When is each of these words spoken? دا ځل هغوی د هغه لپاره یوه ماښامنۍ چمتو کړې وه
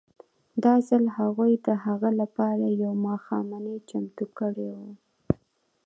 دا 0.63 0.73
ځل 0.87 1.03
هغوی 1.17 1.51
د 1.67 1.67
هغه 1.85 2.09
لپاره 2.21 2.63
یوه 2.81 2.93
ماښامنۍ 3.07 3.77
چمتو 3.89 4.25
کړې 4.37 4.69
وه 4.77 4.91